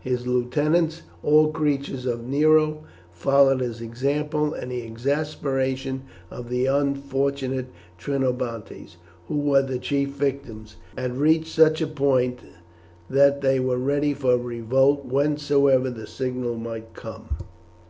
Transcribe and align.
His 0.00 0.26
lieutenants, 0.26 1.02
all 1.22 1.52
creatures 1.52 2.06
of 2.06 2.24
Nero, 2.24 2.84
followed 3.12 3.60
his 3.60 3.82
example, 3.82 4.54
and 4.54 4.72
the 4.72 4.80
exasperation 4.82 6.04
of 6.30 6.48
the 6.48 6.64
unfortunate 6.64 7.66
Trinobantes, 7.98 8.96
who 9.28 9.36
were 9.38 9.60
the 9.60 9.78
chief 9.78 10.08
victims, 10.14 10.76
had 10.96 11.18
reached 11.18 11.52
such 11.54 11.82
a 11.82 11.86
point 11.86 12.38
that 13.10 13.42
they 13.42 13.60
were 13.60 13.76
ready 13.76 14.14
for 14.14 14.38
revolt 14.38 15.04
whensoever 15.04 15.90
the 15.90 16.06
signal 16.06 16.56
might 16.56 16.94
come. 16.94 17.36